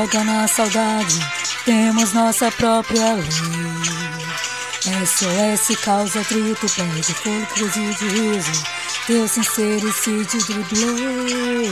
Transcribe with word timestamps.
afoga 0.00 0.24
na 0.24 0.48
saudade. 0.48 1.20
Temos 1.64 2.12
nossa 2.12 2.50
própria 2.52 3.12
lei. 3.14 3.28
SOS 5.04 5.76
causa 5.84 6.20
atrito, 6.20 6.66
perde 6.74 7.14
fogo, 7.14 7.46
crise 7.54 7.94
de 7.94 8.08
riso. 8.08 8.64
Teu 9.06 9.28
sincericídio 9.28 10.40
driblei. 10.44 11.70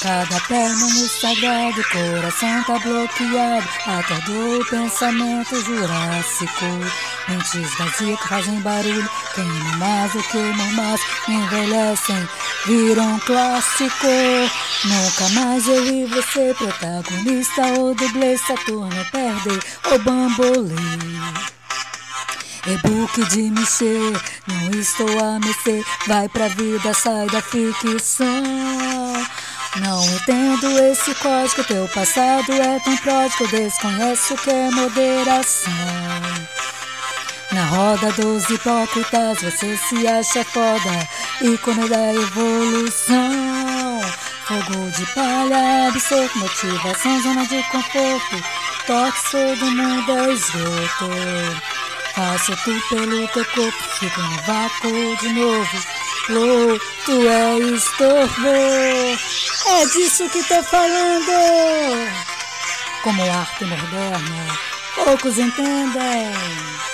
Cada 0.00 0.40
perna 0.48 0.86
no 0.86 1.08
sagrado, 1.08 1.82
coração 1.90 2.64
tá 2.64 2.78
bloqueado. 2.78 3.68
Acordou 3.86 4.60
o 4.60 4.66
pensamento 4.66 5.64
jurássico. 5.64 6.64
Mentes 7.28 7.78
vazias 7.78 8.20
fazem 8.20 8.60
barulho, 8.60 9.10
queimam 9.34 9.78
mais 9.78 10.12
do 10.12 10.22
que 10.22 10.38
mais, 10.38 11.00
envelhecem, 11.28 12.28
viram 12.66 13.18
clássico. 13.20 14.06
Nunca 14.84 15.28
mais 15.30 15.66
eu 15.68 15.86
e 15.86 16.06
você, 16.06 16.54
protagonista 16.54 17.62
ou 17.78 17.94
dublê, 17.94 18.36
Saturno 18.38 19.04
perde 19.10 19.60
ou 19.90 19.98
bambolê. 19.98 20.74
E-book 22.66 23.24
de 23.30 23.50
mexer, 23.50 24.12
não 24.46 24.70
estou 24.78 25.08
a 25.24 25.38
mexer, 25.40 25.84
vai 26.06 26.28
pra 26.28 26.48
vida, 26.48 26.92
sai 26.92 27.26
da 27.26 27.40
ficção. 27.40 28.26
Não 29.76 30.04
entendo 30.04 30.66
esse 30.90 31.14
código, 31.14 31.64
teu 31.64 31.88
passado 31.88 32.52
é 32.52 32.78
tão 32.80 32.96
pródigo, 32.98 33.48
desconheço 33.48 34.34
o 34.34 34.38
que 34.38 34.50
é 34.50 34.70
moderação. 34.70 35.70
Na 37.52 37.64
roda 37.64 38.12
dos 38.12 38.48
hipócritas 38.48 39.42
você 39.42 39.76
se 39.76 40.06
acha 40.06 40.44
foda, 40.44 41.08
ícone 41.40 41.88
da 41.88 42.14
evolução. 42.14 44.00
Fogo 44.46 44.90
de 44.92 45.04
palha, 45.14 45.88
absorto, 45.88 46.38
motivação, 46.38 47.22
zona 47.22 47.44
de 47.46 47.60
conforto. 47.64 48.36
Toque 48.86 49.30
todo 49.32 49.70
mundo 49.72 50.12
é 50.12 50.32
esgoto. 50.32 51.10
Faço 52.14 52.56
tu 52.64 52.80
pelo 52.88 53.26
teu 53.28 53.44
corpo, 53.46 53.82
fico 53.98 54.20
no 54.20 54.42
vácuo 54.42 55.16
de 55.16 55.28
novo. 55.32 55.84
Lou, 56.28 56.80
tu 57.04 57.28
é 57.28 57.58
estorvo. 57.74 58.48
É 59.66 59.86
disso 59.86 60.28
que 60.30 60.42
tô 60.44 60.62
falando. 60.62 61.32
Como 63.02 63.22
arte 63.22 63.64
moderna, 63.64 64.58
poucos 64.94 65.36
entendem. 65.36 66.89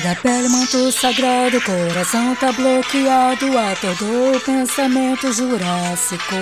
Cada 0.00 0.14
pele 0.14 0.48
manto 0.48 0.92
sagrado, 0.92 1.60
coração 1.62 2.32
tá 2.36 2.52
bloqueado, 2.52 3.58
atordou 3.58 4.36
o 4.36 4.40
pensamento 4.40 5.32
jurássico. 5.32 6.36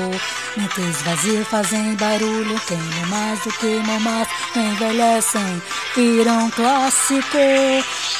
Mentes 0.58 1.00
vazias 1.00 1.48
fazem 1.48 1.94
barulho, 1.94 2.60
queimam 2.66 3.06
mais 3.08 3.40
do 3.40 3.50
que 3.52 3.80
mais, 4.02 4.28
envelhecem, 4.54 5.62
viram 5.94 6.50
clássico. 6.50 7.38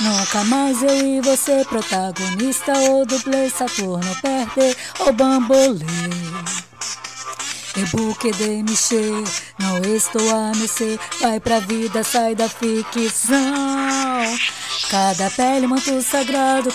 Nunca 0.01 0.45
mais 0.45 0.83
eu 0.83 1.07
e 1.07 1.21
você, 1.21 1.67
protagonista 1.69 2.73
ou 2.73 3.05
dublê, 3.05 3.51
Saturno 3.51 4.17
perder 4.23 4.75
ou 5.01 5.13
bambolê. 5.13 5.85
E-book 7.77 8.33
de 8.33 8.63
mexer, 8.63 9.23
não 9.59 9.83
estou 9.95 10.31
a 10.31 10.53
mexer, 10.57 10.99
vai 11.21 11.39
pra 11.39 11.61
vida, 11.61 12.03
sai 12.03 12.35
da 12.35 12.49
ficção. 12.49 13.37
Cada 14.91 15.29
pele 15.31 15.67
manto 15.67 16.01
sagrado. 16.01 16.71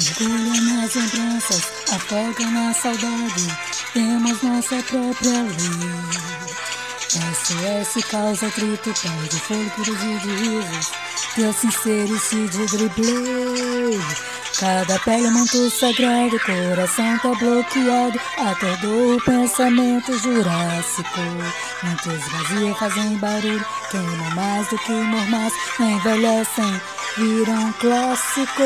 Mergulha 0.00 0.60
nas 0.62 0.94
lembranças, 0.94 1.62
afoga 1.92 2.50
na 2.50 2.72
saudade. 2.72 3.58
Temos 3.92 4.42
nossa 4.42 4.82
própria 4.84 5.42
lei. 5.42 6.40
SOS 7.10 8.04
causa 8.04 8.46
atrito, 8.46 8.94
perde 8.94 9.40
fôlego 9.40 9.84
de 9.84 10.30
risos. 10.36 11.09
Teu 11.34 11.52
sincericídio 11.52 12.66
driblei. 12.66 14.00
Cada 14.58 14.98
pele 15.00 15.26
é 15.26 15.30
muito 15.30 15.70
sagrado, 15.70 16.38
coração 16.40 17.18
tá 17.18 17.34
bloqueado. 17.34 18.20
Atordou 18.38 19.16
o 19.16 19.24
pensamento 19.24 20.12
jurássico. 20.18 21.20
Mentes 21.82 22.28
vazias 22.28 22.78
fazem 22.78 23.16
barulho, 23.18 23.64
queimam 23.90 24.30
mais 24.34 24.68
do 24.68 24.78
que 24.78 24.92
mormaço, 24.92 25.56
envelhecem, 25.80 26.80
viram 27.16 27.72
clássico. 27.80 28.62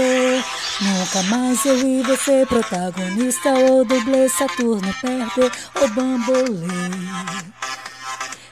Nunca 0.81 1.23
mais 1.25 1.65
eu 1.65 1.77
vi 1.77 2.03
você 2.03 2.47
protagonista 2.47 3.51
ou 3.51 3.85
dublê, 3.85 4.29
Saturno 4.29 4.95
perde 5.01 5.53
ou 5.81 5.89
bambolê. 5.89 7.64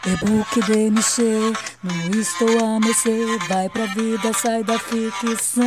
E-book 0.05 0.61
mexer, 0.91 1.53
não 1.81 2.21
estou 2.21 2.65
a 2.65 2.81
mexer, 2.81 3.39
vai 3.49 3.69
pra 3.69 3.87
vida, 3.87 4.33
sai 4.33 4.65
da 4.65 4.77
ficção. 4.77 5.65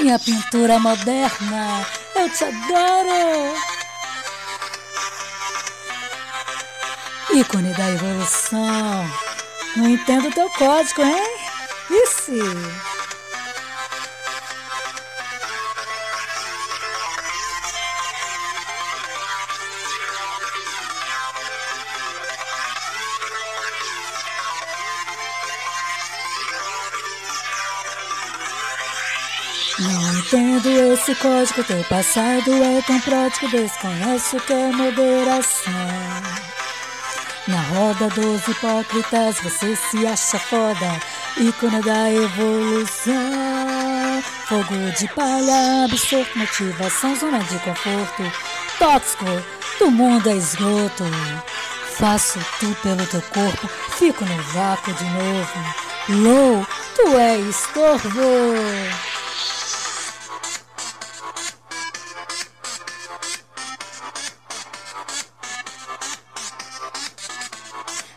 Minha 0.00 0.16
pintura 0.20 0.78
moderna, 0.78 1.84
eu 2.14 2.30
te 2.30 2.44
adoro. 2.44 3.54
Ícone 7.34 7.74
da 7.74 7.90
evolução, 7.90 9.10
não 9.76 9.88
entendo 9.88 10.32
teu 10.32 10.48
código, 10.50 11.02
hein? 11.02 11.38
Ixi. 11.90 12.95
Não 29.78 30.18
entendo 30.18 30.70
esse 30.94 31.14
código, 31.16 31.62
teu 31.64 31.84
passado 31.84 32.50
é 32.50 32.80
tão 32.86 32.98
prático, 33.00 33.46
desconheço 33.48 34.40
que 34.40 34.52
é 34.54 34.72
moderação. 34.72 35.72
Na 37.46 37.60
roda 37.60 38.08
dos 38.08 38.48
hipócritas 38.48 39.38
você 39.40 39.76
se 39.76 40.06
acha 40.06 40.38
foda, 40.38 40.98
ícone 41.36 41.82
da 41.82 42.10
evolução. 42.10 43.12
Fogo 44.46 44.74
de 44.98 45.06
palha, 45.08 45.84
absorto, 45.84 46.38
motivação, 46.38 47.14
zona 47.14 47.40
de 47.40 47.58
conforto. 47.58 48.32
Tóxico, 48.78 49.26
do 49.78 49.90
mundo 49.90 50.30
é 50.30 50.36
esgoto. 50.36 51.04
Faço 51.98 52.38
tudo 52.58 52.74
pelo 52.76 53.06
teu 53.06 53.22
corpo, 53.22 53.68
fico 53.98 54.24
no 54.24 54.42
vácuo 54.42 54.94
de 54.94 55.04
novo. 55.04 55.74
Low, 56.08 56.66
tu 56.94 57.18
é 57.18 57.36
estorvo. 57.40 58.22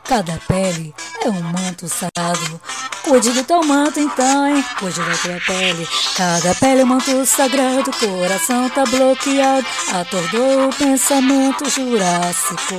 Cada 0.10 0.40
pele 0.48 0.92
é 1.24 1.30
um 1.30 1.40
manto 1.40 1.88
sagrado. 1.88 2.60
Cuide 3.04 3.30
do 3.30 3.44
teu 3.44 3.64
manto 3.64 4.00
então, 4.00 4.48
hein? 4.48 4.66
Cuide 4.80 5.00
da 5.00 5.16
tua 5.18 5.40
pele. 5.46 5.88
Cada 6.16 6.56
pele 6.56 6.82
é 6.82 6.84
um 6.84 6.88
manto 6.88 7.26
sagrado. 7.28 7.92
Coração 7.92 8.68
tá 8.72 8.86
bloqueado. 8.86 9.68
Atordou 9.94 10.68
o 10.68 10.74
pensamento 10.74 11.70
jurássico. 11.70 12.76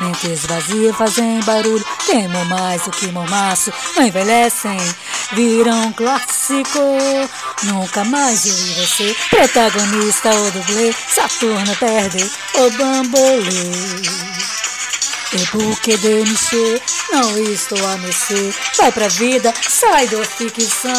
Mentes 0.00 0.46
vazias 0.46 0.96
fazem 0.96 1.40
barulho. 1.40 1.84
Queimam 2.06 2.44
mais 2.46 2.80
do 2.80 2.90
que 2.90 3.06
mormaço. 3.08 3.70
Não 3.94 4.06
envelhecem, 4.06 4.78
viram 5.32 5.92
clássico. 5.92 6.80
Nunca 7.64 8.02
mais 8.04 8.46
eu 8.46 8.54
vi 8.54 8.80
você. 8.80 9.16
Protagonista 9.28 10.30
ou 10.30 10.50
dublê. 10.52 10.94
Saturno 11.06 11.76
perde 11.76 12.30
o 12.54 12.70
bambolê. 12.70 14.51
E 15.34 15.96
de 15.96 16.08
mexer, 16.24 16.82
não 17.10 17.38
estou 17.38 17.86
a 17.86 17.96
mexer. 17.96 18.54
Vai 18.76 18.92
pra 18.92 19.08
vida, 19.08 19.52
sai 19.66 20.06
da 20.08 20.22
ficção. 20.24 20.92